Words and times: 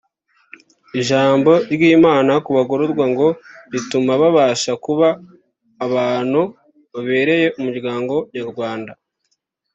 Ijambo 0.99 1.51
ry’Imana 1.73 2.33
ku 2.43 2.49
bagororwa 2.57 3.05
ngo 3.11 3.27
rituma 3.71 4.13
babasha 4.21 4.71
kuba 4.85 5.07
abantu 5.85 6.41
babereye 6.93 7.47
Umuryango 7.59 8.15
Nyarwanda 8.35 8.91